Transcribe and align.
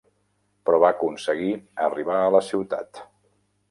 Però 0.69 0.79
va 0.85 0.91
aconseguir 0.95 1.53
arribar 1.91 2.19
a 2.25 2.35
la 2.39 2.45
ciutat. 2.53 3.09